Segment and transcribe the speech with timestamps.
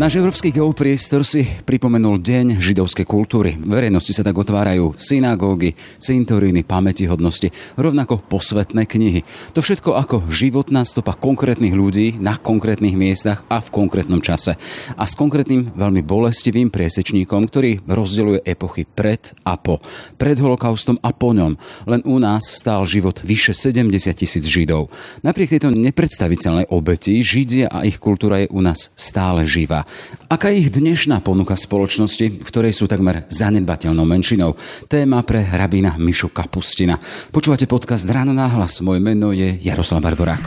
[0.00, 3.60] Náš európsky geopriestor si pripomenul Deň židovskej kultúry.
[3.60, 9.20] Verejnosti sa tak otvárajú synagógy, cintoríny, pamätihodnosti, rovnako posvetné knihy.
[9.52, 14.56] To všetko ako životná stopa konkrétnych ľudí na konkrétnych miestach a v konkrétnom čase.
[14.96, 19.84] A s konkrétnym veľmi bolestivým priesečníkom, ktorý rozdeľuje epochy pred a po.
[20.16, 21.60] Pred holokaustom a po ňom.
[21.84, 24.88] Len u nás stál život vyše 70 tisíc Židov.
[25.20, 29.84] Napriek tejto nepredstaviteľnej obeti, Židia a ich kultúra je u nás stále živá.
[30.30, 34.54] Aká je ich dnešná ponuka spoločnosti, v ktorej sú takmer zanedbateľnou menšinou?
[34.86, 37.00] Téma pre rabína Mišu Kapustina.
[37.34, 38.78] Počúvate podcast Ráno na hlas.
[38.84, 40.44] Moje meno je Jaroslav Barborák.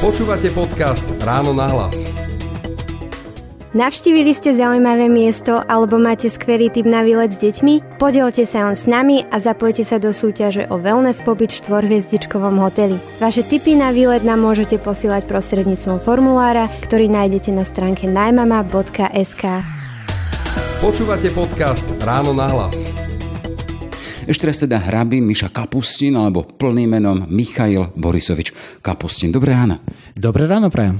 [0.00, 2.19] Počúvate podcast Ráno na hlas.
[3.70, 8.02] Navštívili ste zaujímavé miesto alebo máte skvelý tip na výlet s deťmi?
[8.02, 12.58] Podielte sa on s nami a zapojte sa do súťaže o wellness pobyt v štvorhviezdičkovom
[12.58, 12.98] hoteli.
[13.22, 19.62] Vaše tipy na výlet nám môžete posielať prostredníctvom formulára, ktorý nájdete na stránke najmama.sk.
[20.82, 22.74] Počúvate podcast Ráno na hlas.
[24.26, 28.50] Ešte raz teda hrabín Miša Kapustin alebo plným menom Michail Borisovič
[28.82, 29.30] Kapustin.
[29.30, 29.78] Dobré ráno.
[30.18, 30.98] Dobré ráno, prajem.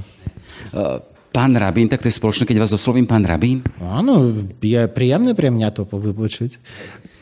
[0.71, 3.63] Uh, Pán Rabín, tak to je spoločné, keď vás oslovím pán Rabín?
[3.79, 6.59] Áno, je príjemné pre mňa to vypočuť.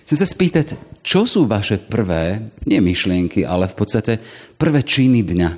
[0.02, 0.67] Chcem sa spýtať,
[1.05, 4.17] čo sú vaše prvé, nie myšlienky, ale v podstate
[4.57, 5.49] prvé činy dňa?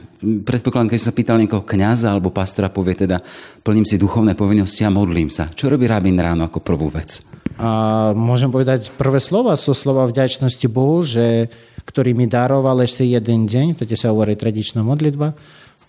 [0.43, 3.23] Predpokladám, keď sa pýtal niekoho kňaza alebo pastora, povie teda,
[3.63, 5.47] plním si duchovné povinnosti a modlím sa.
[5.47, 7.23] Čo robí rabín ráno ako prvú vec?
[7.55, 11.47] A môžem povedať, prvé slova sú slova vďačnosti Bohu, že,
[11.87, 15.31] ktorý mi daroval ešte jeden deň, to sa hovorí tradičná modlitba,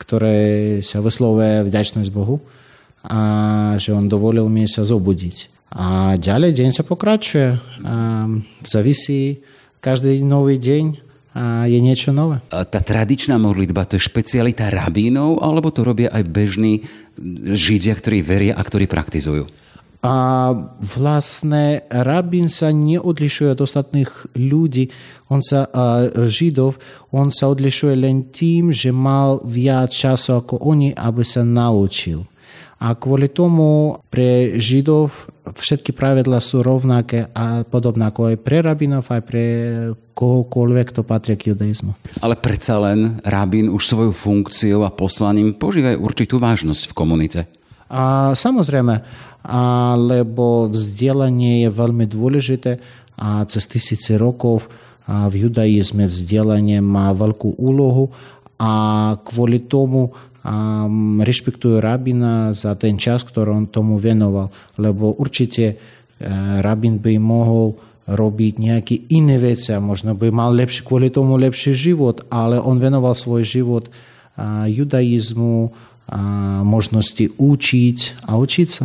[0.02, 0.38] ktoré
[0.82, 2.42] sa vyslovuje vďačnosť Bohu
[3.06, 3.20] a
[3.78, 5.70] že on dovolil mi sa zobudiť.
[5.72, 7.56] A ďalej deň sa pokračuje.
[7.86, 8.28] A
[8.66, 9.40] závisí
[9.80, 10.84] každý nový deň
[11.32, 12.44] a je niečo nové.
[12.52, 16.84] A tá tradičná modlitba, to je špecialita rabínov, alebo to robia aj bežní
[17.56, 19.48] židia, ktorí veria a ktorí praktizujú?
[20.02, 20.50] A
[20.82, 24.90] vlastne rabín sa neodlišuje od ostatných ľudí,
[25.30, 26.82] on sa, a, židov,
[27.14, 32.26] on sa odlišuje len tým, že mal viac času ako oni, aby sa naučil.
[32.82, 39.06] A kvôli tomu pre Židov všetky pravidla sú rovnaké a podobné ako aj pre rabinov,
[39.06, 39.44] aj pre
[40.18, 41.94] kohokoľvek, kto patrí k judaizmu.
[42.18, 47.40] Ale predsa len rabín už svojou funkciou a poslaním požívajú určitú vážnosť v komunite.
[47.92, 49.04] A samozrejme,
[50.00, 52.80] lebo vzdelanie je veľmi dôležité.
[53.20, 54.72] A cez tisíce rokov
[55.04, 58.08] v judaizme vzdelanie má veľkú úlohu.
[58.56, 58.72] A
[59.20, 60.16] kvôli tomu
[61.20, 64.48] rešpektujú rabina za ten čas, ktorý on tomu venoval.
[64.80, 65.76] Lebo určite
[66.64, 71.70] rabin by mohol robiť nejaké iné veci a možno by mal lepší, kvôli tomu lepší
[71.70, 73.86] život, ale on venoval svoj život
[74.66, 75.70] judaizmu,
[76.08, 76.20] a
[76.64, 78.84] možnosti učiť a učiť sa.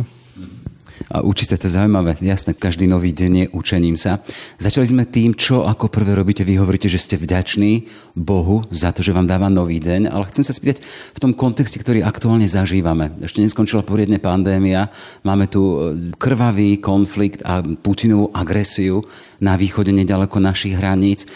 [1.14, 2.18] A učiť sa to zaujímavé.
[2.20, 4.20] Jasné, každý nový deň je učením sa.
[4.60, 6.44] Začali sme tým, čo ako prvé robíte.
[6.44, 7.88] Vy hovoríte, že ste vďační
[8.18, 11.78] Bohu za to, že vám dáva nový deň, ale chcem sa spýtať v tom kontexte,
[11.78, 13.14] ktorý aktuálne zažívame.
[13.22, 14.90] Ešte neskončila poriadne pandémia,
[15.22, 15.76] máme tu e,
[16.18, 19.00] krvavý konflikt a Putinovú agresiu
[19.38, 21.24] na východe nedaleko našich hraníc.
[21.24, 21.28] E,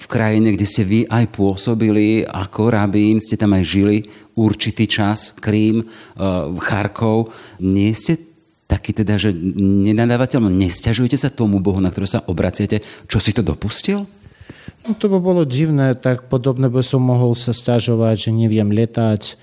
[0.00, 3.96] v krajine, kde ste vy aj pôsobili ako rabín, ste tam aj žili
[4.34, 5.86] určitý čas, Krím, e,
[6.58, 7.30] Charkov.
[7.60, 8.31] Nie ste
[8.70, 12.80] taký teda, že nenadávateľ, nestiažujete sa tomu Bohu, na ktorého sa obraciate,
[13.10, 14.08] čo si to dopustil?
[14.82, 19.38] No to by bolo divné, tak podobne by som mohol sa stiažovať, že neviem letať,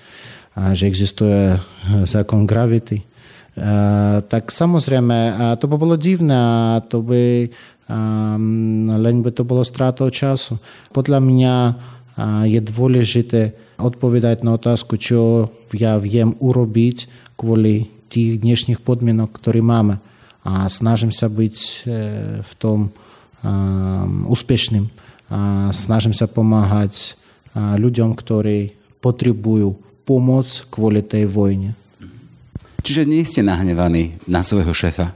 [0.58, 1.56] a že existuje
[2.10, 3.06] zákon gravity.
[3.54, 5.16] A, tak samozrejme,
[5.62, 7.46] to by bolo divné a to by
[7.86, 7.98] a,
[8.98, 10.58] len by to bolo stratou času.
[10.90, 11.54] Podľa mňa
[12.50, 17.08] je dôležité odpovedať na otázku, čo ja viem urobiť
[17.38, 20.02] kvôli tých dnešných podmienok, ktoré máme.
[20.42, 21.56] A snažím sa byť
[22.42, 22.90] v tom
[24.26, 24.90] úspešným.
[25.30, 27.14] A snažím sa pomáhať
[27.54, 31.78] ľuďom, ktorí potrebujú pomoc kvôli tej vojne.
[32.82, 35.14] Čiže nie ste nahnevaní na svojho šéfa?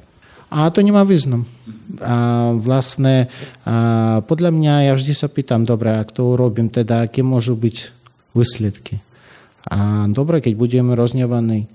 [0.55, 1.43] A to nemá význam.
[1.99, 3.27] A vlastne
[3.67, 7.77] a podľa mňa ja vždy sa pýtam, dobre, ak to urobím, teda aké môžu byť
[8.39, 9.03] výsledky.
[9.67, 11.67] A dobre, keď budeme roznevaní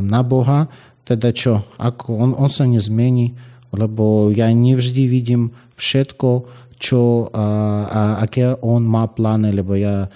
[0.00, 0.68] na Boha,
[1.08, 3.32] teda čo, ako on, on sa nezmení,
[3.72, 6.28] lebo ja nevždy vidím všetko,
[6.78, 7.44] čo, a,
[7.90, 10.08] a aké on má plány, lebo ja a,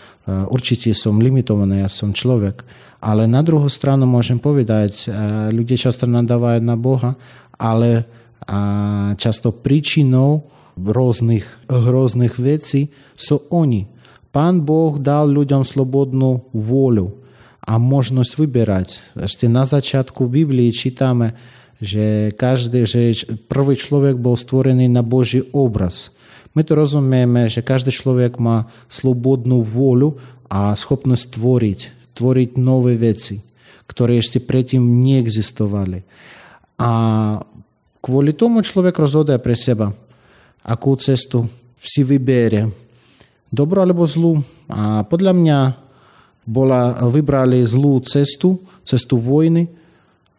[0.46, 2.62] určite som limitovaný, ja som človek.
[3.02, 7.18] Ale na druhú stranu môžem povedať, a, ľudia často nadávajú na Boha,
[7.58, 8.06] ale
[8.46, 10.46] a, často príčinou
[10.78, 13.84] rôznych hrozných vecí, sú oni.
[14.32, 17.21] Pán Boh dal ľuďom slobodnú vôľu
[17.62, 18.88] a možnosť vyberať.
[19.14, 21.38] Ešte na začiatku Biblii čítame,
[21.82, 23.14] že, každý, že
[23.50, 26.14] prvý človek bol stvorený na Boží obraz.
[26.54, 30.18] My to rozumieme, že každý človek má slobodnú vôľu
[30.52, 31.80] a schopnosť tvoriť,
[32.12, 33.40] tvoriť nové veci,
[33.88, 36.04] ktoré ešte predtým neexistovali.
[36.76, 36.90] A
[38.02, 39.90] kvôli tomu človek rozhoduje pre seba,
[40.66, 41.48] akú cestu
[41.82, 42.68] si vyberie.
[43.52, 44.38] Dobro alebo zlú.
[44.70, 45.58] A podľa mňa
[46.42, 49.70] bola, vybrali zlú cestu, cestu vojny,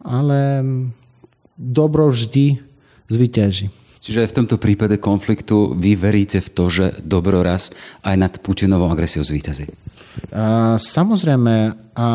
[0.04, 0.60] ale
[1.56, 2.60] dobro vždy
[3.08, 3.72] zvyťaží.
[4.04, 7.72] Čiže v tomto prípade konfliktu vy veríte v to, že dobro raz
[8.04, 9.64] aj nad Putinovou agresiou zvýťazí?
[10.76, 11.54] Samozrejme,
[11.96, 12.08] a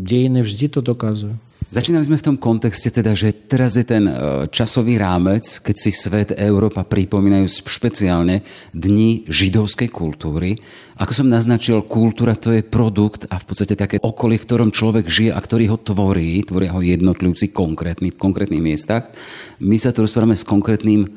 [0.00, 1.36] dejiny vždy to dokazujú.
[1.66, 4.14] Začínali sme v tom kontexte teda, že teraz je ten e,
[4.54, 10.54] časový rámec, keď si svet, Európa pripomínajú špeciálne dni židovskej kultúry.
[11.02, 15.10] Ako som naznačil, kultúra to je produkt a v podstate také okolie, v ktorom človek
[15.10, 19.10] žije a ktorý ho tvorí, tvoria ho jednotlivci konkrétny, v konkrétnych miestach.
[19.58, 21.08] My sa tu rozprávame s konkrétnym e,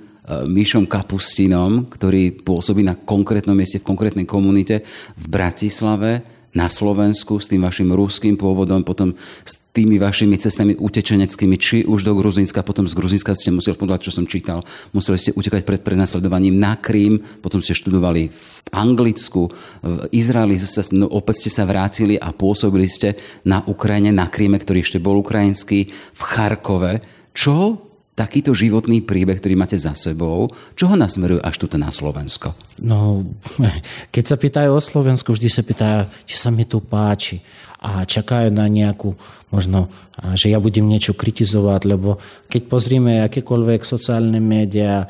[0.49, 4.81] Míšom Kapustinom, ktorý pôsobí na konkrétnom mieste v konkrétnej komunite
[5.13, 9.13] v Bratislave, na Slovensku s tým vašim ruským pôvodom, potom
[9.45, 14.01] s tými vašimi cestami utečeneckými, či už do Gruzínska, potom z Gruzínska ste museli, podľa
[14.01, 19.53] čo som čítal, museli ste utekať pred prenasledovaním na Krím, potom ste študovali v Anglicku,
[19.85, 20.57] v Izraeli,
[20.97, 23.13] no, opäť ste sa vrátili a pôsobili ste
[23.45, 27.05] na Ukrajine, na Kríme, ktorý ešte bol ukrajinský, v Charkove.
[27.31, 27.88] Čo
[28.19, 32.51] takýto životný príbeh, ktorý máte za sebou, čo ho nasmerujú až tuto na Slovensko?
[32.83, 33.23] No,
[34.13, 37.39] keď sa pýtajú o Slovensku, vždy sa pýtajú, či sa mi tu páči
[37.79, 39.15] a čakajú na nejakú,
[39.55, 39.87] možno,
[40.35, 42.19] že ja budem niečo kritizovať, lebo
[42.51, 45.07] keď pozrieme akékoľvek sociálne médiá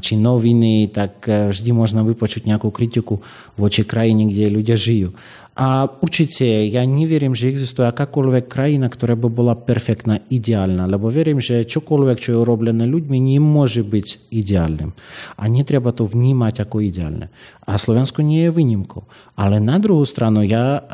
[0.00, 3.22] či noviny, tak e, vždy možno vypočuť nejakú kritiku
[3.54, 5.14] voči krajine, kde ľudia žijú.
[5.56, 11.40] A určite ja neverím, že existuje akákoľvek krajina, ktorá by bola perfektná, ideálna, lebo verím,
[11.40, 14.92] že čokoľvek, čo je urobené ľuďmi, nemôže byť ideálnym.
[15.40, 17.32] A netreba to vnímať ako ideálne.
[17.64, 19.08] A Slovensko nie je výnimkou.
[19.40, 20.84] Ale na druhú stranu, ja,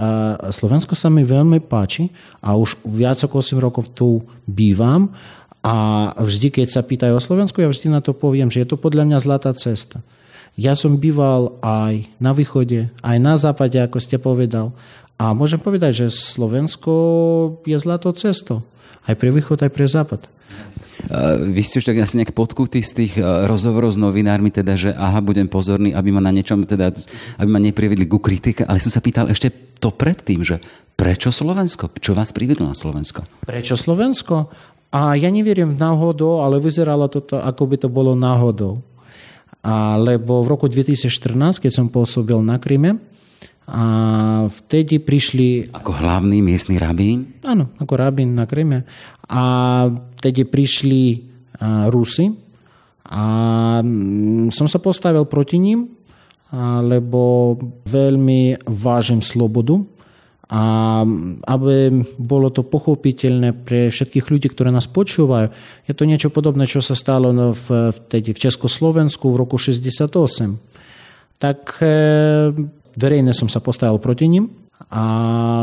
[0.55, 5.11] Slovensko sa mi veľmi páči a už viac ako 8 rokov tu bývam
[5.63, 5.75] a
[6.23, 9.11] vždy, keď sa pýtajú o Slovensku, ja vždy na to poviem, že je to podľa
[9.11, 10.07] mňa zlatá cesta.
[10.53, 14.77] Ja som býval aj na východe, aj na západe, ako ste povedal.
[15.17, 16.93] A môžem povedať, že Slovensko
[17.65, 18.61] je zlatou cestou.
[19.09, 20.29] Aj pre východ, aj pre západ.
[21.41, 23.13] Vy ste už tak asi nejak podkutí z tých
[23.49, 26.93] rozhovorov s novinármi, teda, že aha, budem pozorný, aby ma na niečom, teda,
[27.41, 29.51] aby ma neprivedli ku kritike, ale som sa pýtal ešte
[29.83, 30.63] to predtým, že
[30.95, 31.91] prečo Slovensko?
[31.99, 33.25] Čo vás privedlo na Slovensko?
[33.43, 34.53] Prečo Slovensko?
[34.93, 38.85] A ja neverím v náhodou, ale vyzeralo to, ako by to bolo náhodou.
[39.99, 42.99] Lebo v roku 2014, keď som pôsobil na Kryme,
[43.63, 43.85] a
[44.51, 45.71] vtedy prišli...
[45.71, 47.39] Ako hlavný miestny rabín?
[47.47, 48.83] Áno, ako rabín na Kryme.
[49.31, 49.43] A
[50.19, 51.31] vtedy prišli
[51.89, 52.35] Rusy
[53.07, 53.25] a
[53.85, 55.87] mm, som sa postavil proti ním,
[56.83, 57.55] lebo
[57.89, 59.81] veľmi vážim slobodu
[60.53, 61.01] a
[61.49, 65.49] aby bolo to pochopiteľné pre všetkých ľudí, ktorí nás počúvajú,
[65.89, 70.13] je to niečo podobné, čo sa stalo v, vtedy v Československu v roku 68.
[71.41, 71.89] Tak e,
[73.01, 74.53] verejne som sa postavil proti ním
[74.93, 75.05] a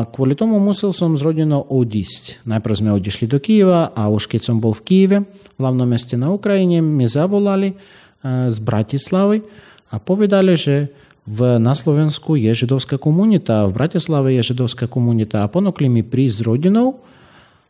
[0.10, 2.42] kvôli tomu musel som z rodinou odísť.
[2.50, 6.18] Najprv sme odišli do Kieva a už keď som bol v Kieve, v hlavnom meste
[6.18, 7.76] na Ukrajine, mi zavolali e,
[8.50, 9.46] z Bratislavy
[9.94, 10.90] a povedali, že
[11.30, 16.42] v, na Slovensku je židovská komunita, v Bratislave je židovská komunita a ponúkli mi prísť
[16.42, 17.06] s rodinou,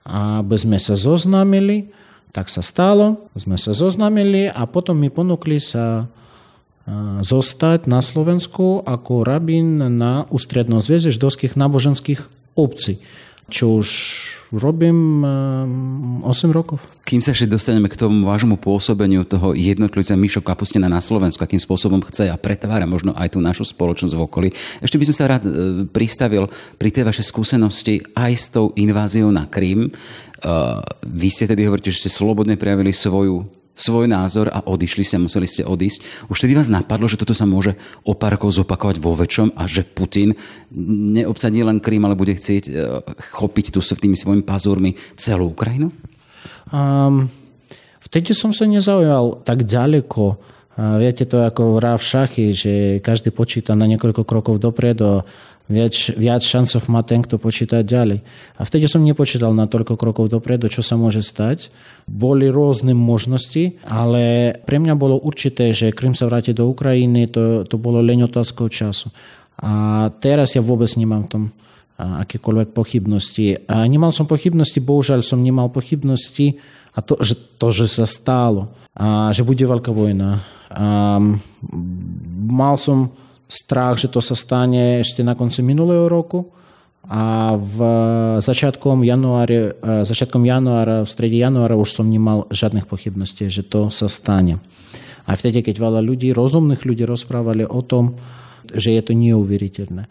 [0.08, 1.92] aby sme sa zoznámili.
[2.32, 6.08] Tak sa stalo, sme sa zoznámili a potom mi ponúkli sa
[7.25, 12.22] zostať na Slovensku ako rabín na ústrednom zväze židovských náboženských
[12.56, 13.01] obcí
[13.50, 13.89] čo už
[14.53, 16.82] robím 8 ehm, rokov.
[17.06, 21.62] Kým sa ešte dostaneme k tomu vášmu pôsobeniu toho jednotlivca Mišo Kapustina na Slovensku, akým
[21.62, 24.50] spôsobom chce a pretvára možno aj tú našu spoločnosť v okolí,
[24.82, 25.51] ešte by som sa rád e,
[25.89, 26.50] pristavil
[26.82, 29.86] pri tej vašej skúsenosti aj s tou inváziou na Krym.
[29.86, 29.89] E,
[31.06, 35.48] vy ste tedy hovoríte, že ste slobodne prejavili svoju svoj názor a odišli ste, museli
[35.48, 36.27] ste odísť.
[36.27, 39.63] Už tedy vás napadlo, že toto sa môže o pár rokov zopakovať vo väčšom a
[39.65, 40.36] že Putin
[41.15, 42.71] neobsadí len Krym, ale bude chcieť e,
[43.39, 45.95] chopiť tu s tými svojimi pazúrmi celú Ukrajinu?
[46.69, 47.31] Um,
[48.03, 53.75] vtedy som sa nezaujal tak ďaleko viete to ako hra v šachy, že každý počíta
[53.75, 55.27] na niekoľko krokov dopredu
[55.69, 58.25] viac, viac šancov má ten, kto počíta ďalej.
[58.57, 61.69] A vtedy som nepočítal na toľko krokov dopredu, čo sa môže stať.
[62.09, 67.63] Boli rôzne možnosti, ale pre mňa bolo určité, že Krym sa vráti do Ukrajiny, to,
[67.69, 69.13] to bolo len otázkou času.
[69.62, 71.43] A teraz ja vôbec nemám v tom
[72.00, 73.67] akékoľvek pochybnosti.
[73.67, 76.57] A nemal som pochybnosti, bohužiaľ som nemal pochybnosti
[76.95, 80.39] a to, že, to, že sa stalo, a že bude veľká vojna.
[80.69, 81.17] A
[82.49, 83.09] mal som
[83.49, 86.53] strach, že to sa stane ešte na konci minulého roku
[87.09, 87.77] a v
[88.38, 89.73] začiatkom januára,
[90.05, 94.61] začiatkom januára, v strede januára už som nemal žiadnych pochybností, že to sa stane.
[95.25, 98.13] A vtedy, keď veľa ľudí, rozumných ľudí rozprávali o tom,
[98.69, 100.05] že je to neuveriteľné.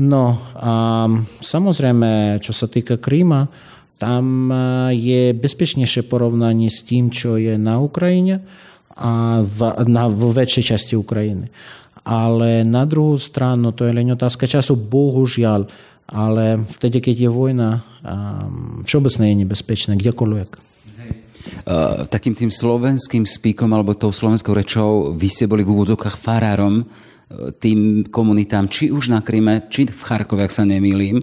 [0.00, 1.04] No a
[1.44, 3.50] samozrejme, čo sa týka Kríma,
[3.98, 4.48] tam
[4.94, 8.46] je bezpečnejšie porovnanie s tým, čo je na Ukrajine
[8.98, 11.46] a v, na, vo väčšej časti Ukrajiny.
[12.02, 15.70] Ale na druhú stranu, to je len otázka času, bohužiaľ,
[16.08, 17.70] ale vtedy, keď je vojna,
[18.82, 20.50] všeobecne je nebezpečné, kdekoľvek.
[21.68, 26.84] Uh, takým tým slovenským spíkom alebo tou slovenskou rečou vy ste boli v úvodzovkách farárom
[27.60, 31.20] tým komunitám, či už na Kryme, či v Charkove, ak sa nemýlim.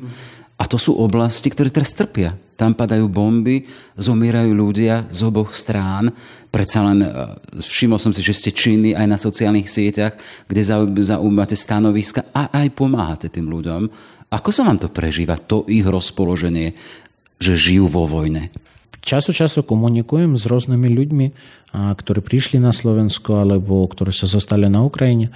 [0.56, 2.38] A to sú oblasti, ktoré teraz trpia.
[2.56, 3.68] Tam padajú bomby,
[4.00, 6.12] zomierajú ľudia z oboch strán.
[6.48, 7.10] Predsa len e,
[7.60, 10.16] všimol som si, že ste činní aj na sociálnych sieťach,
[10.48, 10.64] kde
[11.04, 13.92] zaujímate stanoviska a aj pomáhate tým ľuďom.
[14.32, 16.74] Ako sa vám to prežíva, to ich rozpoloženie,
[17.40, 18.52] že žijú vo vojne?
[19.06, 21.28] Času času komunikujem s rôznymi ľuďmi,
[21.76, 25.30] ktorí prišli na Slovensko alebo ktorí sa zostali na Ukrajine.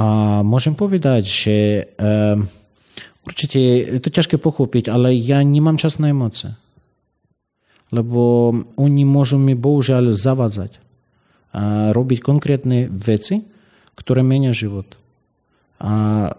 [0.00, 1.56] A môžem povedať, že
[2.00, 2.40] uh,
[3.26, 6.54] určite je to ťažké pochopiť, ale ja nemám čas na emócie.
[7.90, 10.82] Lebo oni môžu mi bohužiaľ zavádzať
[11.54, 13.46] a robiť konkrétne veci,
[13.94, 14.98] ktoré menia život.
[15.76, 16.32] A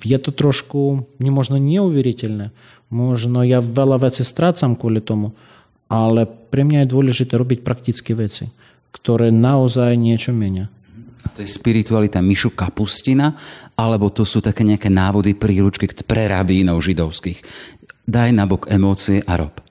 [0.00, 2.54] je to trošku nemožno neuveriteľné.
[2.94, 5.34] Možno ja veľa vecí strácam kvôli tomu,
[5.90, 8.48] ale pre mňa je dôležité robiť praktické veci,
[8.94, 10.70] ktoré naozaj niečo menia.
[11.34, 13.34] To je spiritualita Mišu Kapustina,
[13.74, 17.40] alebo to sú také nejaké návody, príručky pre rabínov židovských.
[18.04, 19.64] Daj nabok emócie a rob.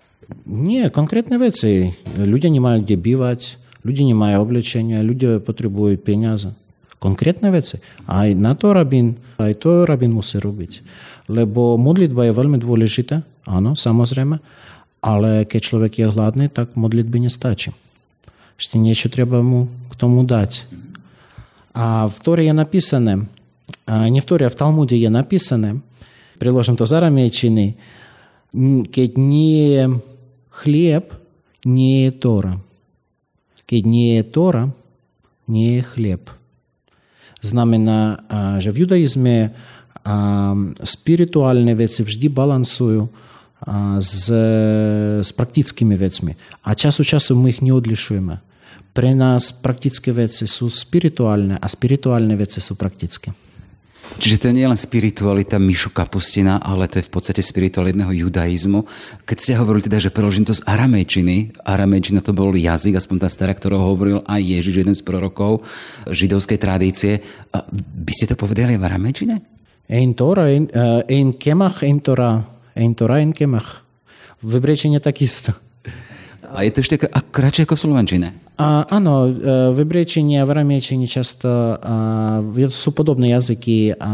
[0.50, 1.94] Nie, konkrétne veci.
[2.18, 3.40] Ľudia nemajú kde bývať,
[3.86, 6.50] ľudia nemajú oblečenia, ľudia potrebujú peniaze.
[6.98, 7.78] Konkrétne veci.
[8.08, 10.82] Aj na to rabín, aj to rabín musí robiť.
[11.30, 14.40] Lebo modlitba je veľmi dôležitá, áno, samozrejme,
[15.04, 17.76] ale keď človek je hladný, tak modlitby nestačí.
[18.56, 20.64] Ešte niečo treba mu k tomu dať.
[21.74, 23.28] А в Торе написано,
[23.86, 25.82] а, не в Торе, а в Талмуде я написано,
[26.40, 27.78] приложим то зарамечений,
[28.92, 29.90] кед не
[30.50, 31.14] хлеб,
[31.66, 32.62] не Тора.
[33.66, 34.74] Кед не Тора,
[35.48, 36.30] не хлеб.
[37.42, 39.50] Знамена, а, же в юдаїзмі
[40.04, 43.10] а, спиритуальные вещи завжди балансують
[44.00, 44.30] с
[45.24, 48.40] с практическими вещами, а часу часу мы их не одлішуємо.
[48.94, 53.34] Pre nás praktické veci sú spirituálne a spirituálne veci sú praktické.
[54.22, 58.86] Čiže to nie je len spiritualita Mišu Kapustina, ale to je v podstate spiritualitného judaizmu.
[59.26, 63.30] Keď ste hovorili teda, že preložím to z aramejčiny, aramejčina to bol jazyk, aspoň tá
[63.34, 65.66] stará, ktorou hovoril aj Ježiš, jeden z prorokov
[66.06, 67.26] židovskej tradície.
[67.98, 69.36] By ste to povedali v aramejčine?
[69.90, 72.46] Ein Tora, ein, uh, ein kemach, ein Tora,
[72.78, 73.82] ein Tora, ein kemach.
[74.46, 75.58] V hebrejčine takisto.
[76.54, 78.43] A je to ešte kratšie ako v Slovenčine?
[78.62, 79.14] Áno,
[79.74, 82.38] v hebrejčine a v aramejčine často a,
[82.70, 84.12] sú podobné jazyky a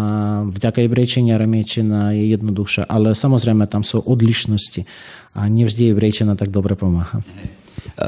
[0.48, 4.88] vďaka hebrejčine aramejčina je jednoduchšia, ale samozrejme tam sú odlišnosti
[5.36, 7.20] a nevždy hebrejčina tak dobre pomáha.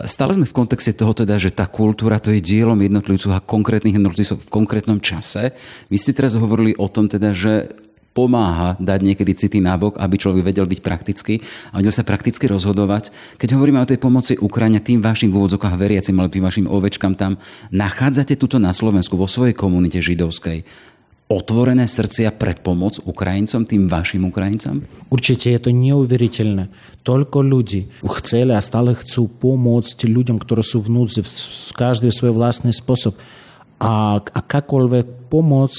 [0.07, 3.99] Stále sme v kontexte toho teda, že tá kultúra to je dielom jednotlivcov a konkrétnych
[3.99, 5.51] jednotlivcov v konkrétnom čase.
[5.91, 7.75] Vy ste teraz hovorili o tom teda, že
[8.11, 11.39] pomáha dať niekedy city nabok, aby človek vedel byť praktický
[11.71, 13.11] a vedel sa prakticky rozhodovať.
[13.39, 17.15] Keď hovoríme o tej pomoci Ukrajine, tým vašim v úvodzokách veriacim, ale tým vašim ovečkám
[17.15, 17.39] tam,
[17.71, 20.67] nachádzate tuto na Slovensku, vo svojej komunite židovskej,
[21.31, 24.83] otvorené srdcia pre pomoc Ukrajincom, tým vašim Ukrajincom?
[25.07, 26.67] Určite je to neuveriteľné.
[27.07, 27.87] Toľko ľudí
[28.19, 33.15] chceli a stále chcú pomôcť ľuďom, ktorí sú v núdzi, v každý svoj vlastný spôsob.
[33.79, 35.71] A akákoľvek pomoc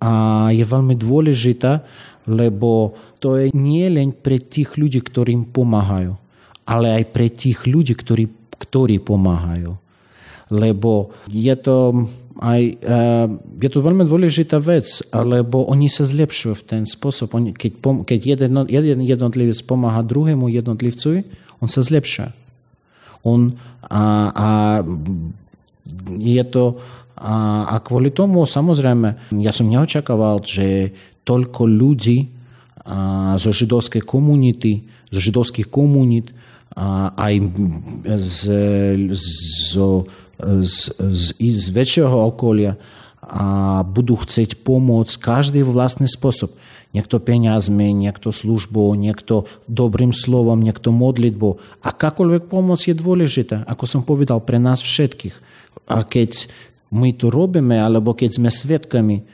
[0.00, 1.84] a je veľmi dôležitá,
[2.26, 6.18] lebo to je nie len pre tých ľudí, ktorým pomáhajú,
[6.66, 8.26] ale aj pre tých ľudí, ktorí,
[8.58, 9.78] ktorí pomáhajú.
[10.46, 12.62] Lebo je to aj,
[13.64, 17.32] je to veľmi dôležitá vec, lebo oni sa zlepšujú v ten spôsob.
[17.32, 21.24] Oni, keď, keď jeden, jeden jednotlivec pomáha druhému jednotlivcovi,
[21.64, 22.28] on sa zlepšuje.
[23.24, 23.56] On,
[23.88, 24.48] a, a
[26.20, 26.78] je to
[27.16, 30.92] A, a kvôli tomu, samozrejme, ja som neočakával, že
[31.24, 32.28] toľko ľudí
[32.84, 36.36] a, zo židovskej komunity, zo židovských komunít,
[36.76, 37.34] a, aj
[38.20, 38.40] z,
[39.16, 39.24] z,
[40.36, 42.76] z, z, z väčšieho okolia
[43.26, 46.54] a budú chcieť pomôcť každý vlastný spôsob.
[46.94, 51.58] Niekto peniazmi, niekto službou, niekto dobrým slovom, niekto modlitbou.
[51.82, 55.34] Akákoľvek pomoc je dôležitá, ako som povedal, pre nás všetkých.
[55.90, 56.46] A keď
[56.92, 59.26] my to robíme, alebo keď sme svetkami,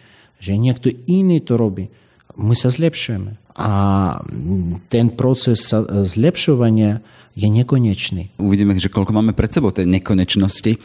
[0.42, 1.92] že niekto iný to robí,
[2.38, 3.36] my sa zlepšujeme.
[3.52, 3.70] A
[4.88, 5.68] ten proces
[6.08, 7.04] zlepšovania
[7.36, 8.40] je nekonečný.
[8.40, 10.76] Uvidíme, že koľko máme pred sebou tej nekonečnosti,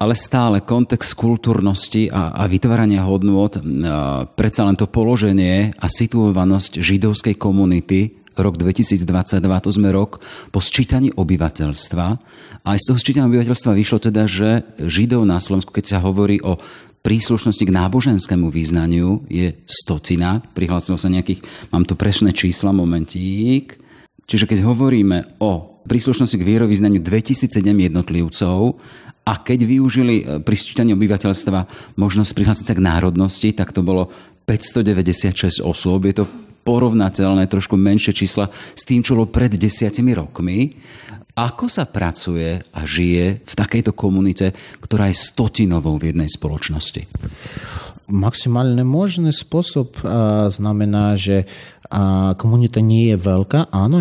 [0.00, 3.52] ale stále kontext kultúrnosti a, a vytvárania hodnôt,
[4.36, 11.10] predsa len to položenie a situovanosť židovskej komunity rok 2022, to sme rok po sčítaní
[11.14, 12.06] obyvateľstva.
[12.64, 16.42] A aj z toho sčítania obyvateľstva vyšlo teda, že Židov na Slovensku, keď sa hovorí
[16.42, 16.58] o
[17.04, 20.40] príslušnosti k náboženskému význaniu, je stocina.
[20.56, 23.76] Prihlásilo sa nejakých, mám tu prešné čísla, momentík.
[24.24, 28.80] Čiže keď hovoríme o príslušnosti k vierovýznaniu 2007 jednotlivcov
[29.28, 34.08] a keď využili e, pri sčítaní obyvateľstva možnosť prihlásiť sa k národnosti, tak to bolo
[34.48, 36.08] 596 osôb.
[36.08, 36.24] Je to
[36.63, 40.77] porovnateľné, trošku menšie čísla s tým, čo bolo pred desiatimi rokmi.
[41.39, 44.51] Ako sa pracuje a žije v takejto komunite,
[44.83, 47.07] ktorá je stotinovou v jednej spoločnosti?
[48.09, 51.45] Максимально можний спосіб а, знамена, že
[51.89, 53.97] a komunita nie je veľká, áno,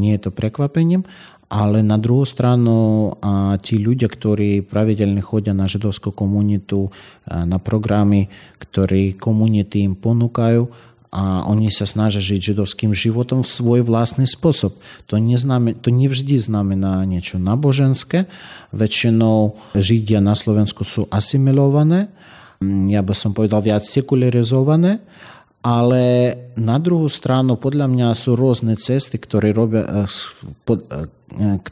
[0.00, 1.04] nie je to prekvapením,
[1.52, 6.88] ale na druhú stranu a tí ľudia, ktorí pravidelne chodia na židovskú komunitu,
[7.28, 10.64] na programy, ktoré komunity im ponúkajú,
[11.15, 14.75] a oni sa snažia žiť židovským životom v svoj vlastný spôsob.
[15.07, 18.27] To, nezname, to nevždy znamená niečo náboženské.
[18.75, 22.11] Väčšinou Židia na Slovensku sú asimilované,
[22.91, 25.03] ja by som povedal viac sekularizované,
[25.65, 26.03] ale
[26.55, 30.07] na druhú stranu podľa mňa sú rôzne cesty, ktoré robia,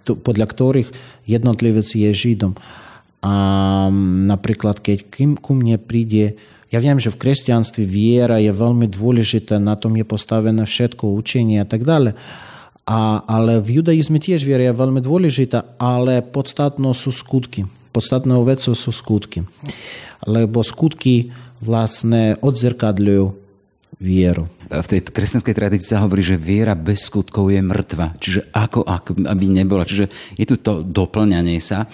[0.04, 0.90] podľa ktorých
[1.28, 2.56] jednotlivec je Židom.
[3.24, 3.36] A
[4.28, 5.08] napríklad, keď
[5.40, 6.36] ku mne príde
[6.74, 11.62] ja viem, že v kresťanstve viera je veľmi dôležitá, na tom je postavené všetko, učenie
[11.62, 12.18] a tak ďalej.
[12.90, 17.70] A, ale v judaizme tiež viera je veľmi dôležitá, ale podstatno sú skutky.
[17.94, 19.46] Podstatnou vecou sú skutky.
[20.26, 21.30] Lebo skutky
[21.62, 23.43] vlastne odzrkadľujú
[24.04, 24.52] vieru.
[24.68, 28.12] V tej kresťanskej tradícii sa hovorí, že viera bez skutkov je mŕtva.
[28.20, 29.88] Čiže ako, ako aby nebola.
[29.88, 31.88] Čiže je tu to doplňanie sa.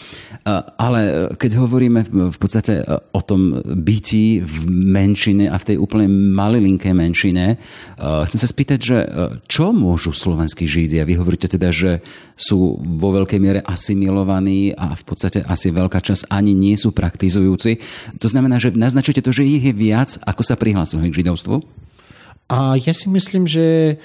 [0.81, 2.81] Ale keď hovoríme v podstate
[3.13, 7.61] o tom byti v menšine a v tej úplne malilinkej menšine,
[7.99, 8.97] chcem sa spýtať, že
[9.45, 11.05] čo môžu slovenskí židia?
[11.05, 12.01] Vy hovoríte teda, že
[12.33, 17.83] sú vo veľkej miere asimilovaní a v podstate asi veľká časť ani nie sú praktizujúci.
[18.17, 21.85] To znamená, že naznačujete to, že ich je viac, ako sa prihlásili k židovstvu?
[22.49, 23.97] A ja si myslím, že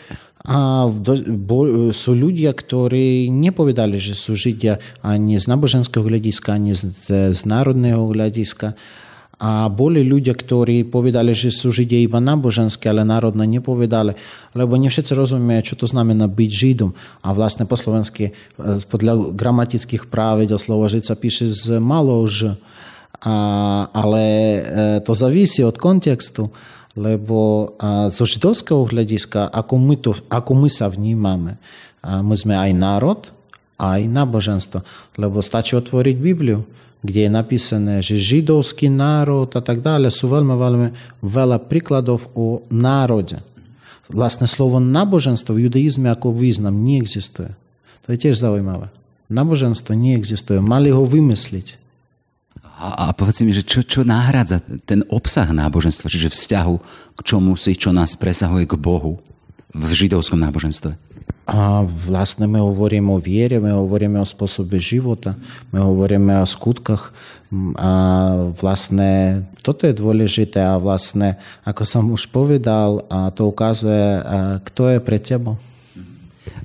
[0.44, 0.84] a
[1.24, 6.84] bo, sú ľudia, ktorí nepovedali, že sú Židia ani z náboženského hľadiska, ani z,
[7.32, 8.76] z národného hľadiska.
[9.40, 14.12] A boli ľudia, ktorí povedali, že sú Židia iba náboženské, ale národné nepovedali,
[14.52, 16.92] lebo nie všetci rozumejú, čo to znamená byť Židom.
[17.24, 18.36] A vlastne po slovensky,
[18.92, 22.60] podľa gramatických pravidel slovo Žid sa píše z malou Ž.
[23.24, 23.36] A,
[23.96, 24.24] ale
[25.00, 26.52] to závisí od kontextu
[26.94, 27.74] lebo
[28.08, 31.58] zo židovského hľadiska, ako my, to, ako my sa vnímame,
[32.02, 33.20] my sme aj národ,
[33.74, 34.78] aj náboženstvo.
[35.18, 36.62] Lebo stačí otvoriť Bibliu,
[37.04, 40.88] kde je napísané, že židovský národ a tak ďalej sú veľmi, veľmi
[41.20, 43.42] veľa príkladov o národe.
[44.08, 47.52] Vlastne slovo náboženstvo v judaizme ako význam neexistuje.
[48.04, 48.88] To je tiež zaujímavé.
[49.28, 50.60] Náboženstvo neexistuje.
[50.60, 51.83] Mali ho vymysliť.
[52.84, 56.74] A, povedz mi, že čo, čo náhradza ten obsah náboženstva, čiže vzťahu
[57.16, 59.24] k čomu si, čo nás presahuje k Bohu
[59.72, 60.92] v židovskom náboženstve?
[61.44, 65.36] A vlastne my hovoríme o viere, my hovoríme o spôsobe života,
[65.72, 67.12] my hovoríme o skutkách
[67.76, 67.92] a
[68.56, 74.24] vlastne toto je dôležité a vlastne, ako som už povedal, a to ukazuje,
[74.64, 75.56] kto je pre teba.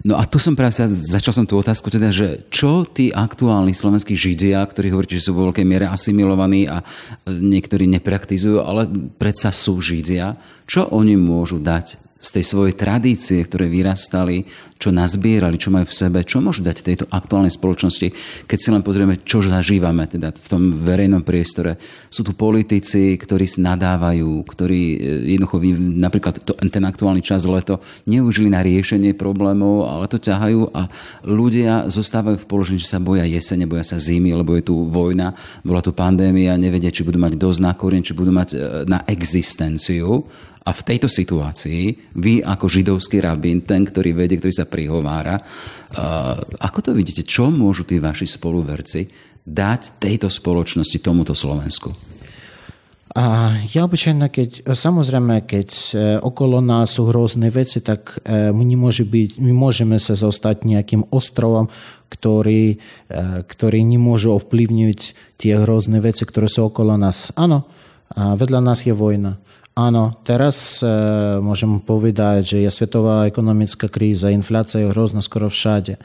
[0.08, 3.76] No a tu som práve sa, začal som tú otázku teda, že čo tí aktuálni
[3.76, 6.86] slovenskí židia, ktorí hovoríte, že sú vo veľkej miere asimilovaní a e,
[7.36, 8.88] niektorí nepraktizujú, ale
[9.20, 14.44] predsa sú židia, čo oni môžu dať z tej svojej tradície, ktoré vyrastali,
[14.76, 18.08] čo nazbierali, čo majú v sebe, čo môžu dať tejto aktuálnej spoločnosti,
[18.44, 21.80] keď si len pozrieme, čo zažívame teda v tom verejnom priestore.
[22.12, 24.98] Sú tu politici, ktorí nadávajú, ktorí e,
[25.36, 30.92] jednoducho napríklad to, ten aktuálny čas leto neužili na riešenie problémov, ale to ťahajú a
[31.24, 35.36] ľudia zostávajú v položení, že sa boja jesene, boja sa zimy, lebo je tu vojna,
[35.64, 39.04] bola tu pandémia, nevedia, či budú mať dosť na korien, či budú mať e, na
[39.08, 40.28] existenciu
[40.66, 46.38] a v tejto situácii vy ako židovský rabín, ten, ktorý vedie, ktorý sa prihovára, uh,
[46.60, 49.08] ako to vidíte, čo môžu tí vaši spoluverci
[49.48, 51.90] dať tejto spoločnosti, tomuto Slovensku?
[53.18, 58.62] A ja obyčajne, keď, samozrejme, keď e, okolo nás sú hrozné veci, tak e, my,
[58.62, 61.74] nemôže byť, my môžeme sa zostať nejakým ostrovom,
[62.10, 62.82] ktorý,
[63.46, 65.00] ktorý nemôže ovplyvniť
[65.38, 67.30] tie hrozné veci, ktoré sú okolo nás.
[67.38, 67.70] Áno,
[68.18, 69.38] vedľa nás je vojna.
[69.80, 70.92] Áno, teraz e,
[71.40, 75.96] môžem povedať, že je svetová ekonomická kríza, inflácia je hrozná skoro všade.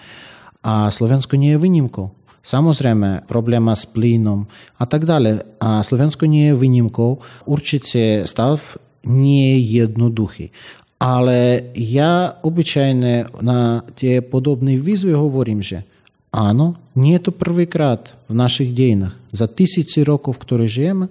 [0.63, 2.15] A Slovensko nie je výnimkou.
[2.47, 4.47] Samozrejme, probléma s plynom
[4.79, 5.59] a tak ďalej.
[5.59, 7.19] A Slovensko nie je výnimkou.
[7.51, 10.55] Určite stav nie je jednoduchý.
[11.03, 15.83] Ale ja obyčajne na tie podobné výzvy hovorím, že
[16.31, 19.19] áno, nie je to prvýkrát v našich dejinách.
[19.35, 21.07] Za tisíci rokov, v ktorých žijeme,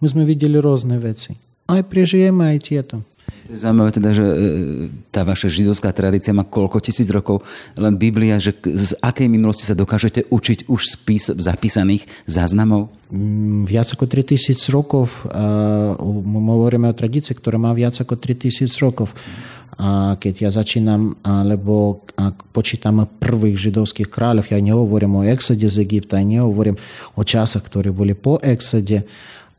[0.00, 2.96] my sme videli rôzne veci aj prežijeme aj tieto.
[3.48, 4.34] To je zaujímavé teda, že e,
[5.08, 7.44] tá vaša židovská tradícia má koľko tisíc rokov,
[7.76, 12.92] len Biblia, že z akej minulosti sa dokážete učiť už z pís, zapísaných záznamov?
[13.08, 15.28] Mm, viac ako 3000 rokov.
[16.04, 19.12] My hovoríme o tradícii, ktorá má viac ako 3000 rokov.
[19.78, 22.02] A keď ja začínam, alebo
[22.50, 26.74] počítam prvých židovských kráľov, ja nehovorím o exode z Egypta, ja nehovorím
[27.14, 29.06] o časách, ktoré boli po exode,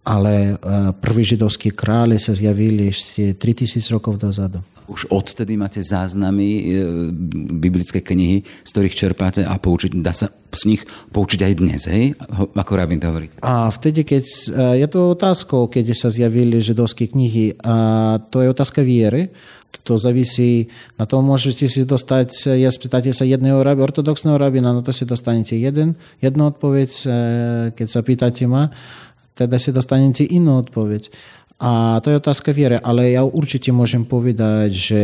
[0.09, 0.57] ale
[0.97, 4.57] prví židovskí králi sa zjavili ešte 3000 rokov dozadu.
[4.89, 6.61] Už odtedy máte záznamy e,
[7.61, 10.81] biblické knihy, z ktorých čerpáte a poučiť, dá sa z nich
[11.13, 12.17] poučiť aj dnes, hej?
[12.57, 13.29] Ako rabín to hovorí.
[13.45, 14.25] A vtedy, keď,
[14.81, 19.29] je to otázkou, keď sa zjavili židovské knihy, a to je otázka viery,
[19.89, 20.69] to závisí,
[21.01, 25.05] na to môžete si dostať, ja spýtate sa jedného rabi, ortodoxného rabina, na to si
[25.05, 27.07] dostanete jeden, jednu odpoveď, e,
[27.73, 28.69] keď sa pýtate ma,
[29.39, 31.07] teda si dostanete inú odpoveď.
[31.63, 35.01] A to je otázka viery, ale ja určite môžem povedať, že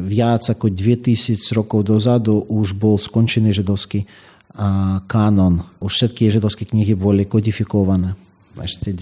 [0.00, 4.04] viac ako 2000 rokov dozadu už bol skončený židovský
[5.08, 5.64] kanon.
[5.80, 8.12] Už všetky židovské knihy boli kodifikované
[8.52, 8.92] ešte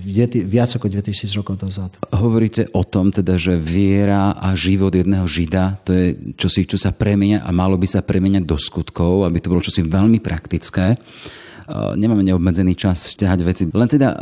[0.46, 1.98] viac ako 2000 rokov dozadu.
[2.14, 6.06] Hovoríte o tom, teda, že viera a život jedného žida, to je
[6.38, 9.82] čosi, čo sa premenia a malo by sa premeniať do skutkov, aby to bolo čosi
[9.82, 10.94] veľmi praktické.
[11.70, 13.62] Eh, nemáme neobmedzený čas ťahať veci.
[13.70, 14.18] Len teda eh,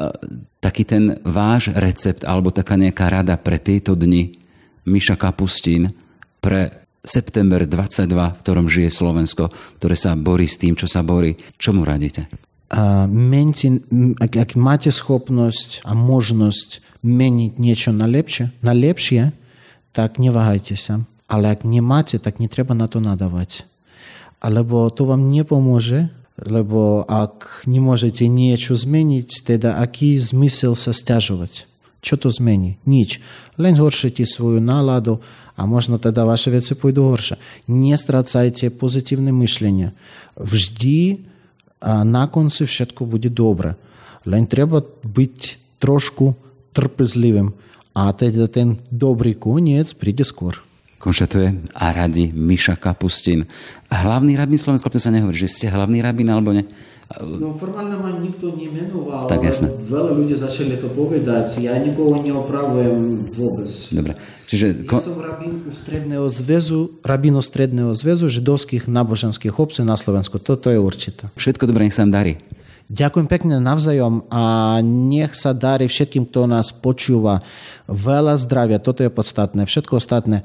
[0.60, 4.36] taký ten váš recept alebo taká nejaká rada pre tieto dni
[4.84, 5.96] Miša Kapustín
[6.44, 9.48] pre september 22, v ktorom žije Slovensko,
[9.80, 11.40] ktoré sa borí s tým, čo sa borí.
[11.56, 12.28] Čo mu radíte?
[13.08, 13.80] Mente,
[14.20, 19.32] ak, ak máte schopnosť a možnosť meniť niečo na lepšie, na lepšie,
[19.96, 21.00] tak neváhajte sa.
[21.32, 23.64] Ale ak nemáte, tak netreba na to nadávať.
[24.36, 31.66] Alebo to vám nepomôže, lebo ak nemôžete niečo zmeniť, teda aký zmysel sa stiažovať?
[31.98, 32.78] Čo to zmení?
[32.86, 33.18] Nič.
[33.58, 35.18] Len horšite svoju náladu
[35.58, 37.66] a možno teda vaše veci pôjdu horšie.
[37.66, 39.90] Nestracajte pozitívne myšlenie.
[40.38, 41.26] Vždy
[42.06, 43.74] na konci všetko bude dobre.
[44.22, 45.38] Len treba byť
[45.82, 46.38] trošku
[46.70, 47.50] trpezlivým
[47.98, 50.67] a teda ten dobrý koniec príde skôr
[50.98, 53.46] konštatuje a radi Miša Kapustin.
[53.88, 56.66] A hlavný rabín Slovenska, to sa nehovorí, že ste hlavný rabín alebo ne?
[57.08, 59.72] No formálne ma nikto nemenoval, tak jasne.
[59.72, 63.72] veľa ľudí začali to povedať, ja nikoho neopravujem vôbec.
[63.96, 64.12] Dobre.
[64.44, 64.84] Čiže...
[64.84, 70.36] Ja som rabín Stredného zväzu, rabínu Stredného zväzu židovských náboženských obcí na Slovensku.
[70.36, 71.32] Toto je určite.
[71.40, 72.36] Všetko dobré, nech sa vám darí.
[72.92, 77.40] Ďakujem pekne navzájom a nech sa darí všetkým, kto nás počúva.
[77.88, 79.64] Veľa zdravia, toto je podstatné.
[79.64, 80.44] Všetko ostatné